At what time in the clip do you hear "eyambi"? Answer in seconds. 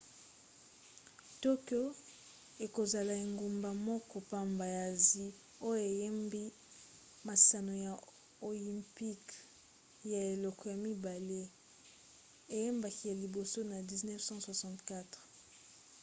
5.91-6.43